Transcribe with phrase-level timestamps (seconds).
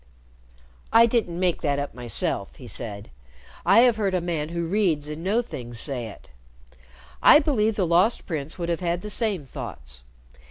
[0.91, 3.11] "I didn't make that up myself," he said.
[3.67, 6.31] "I have heard a man who reads and knows things say it.
[7.21, 10.01] I believe the Lost Prince would have had the same thoughts.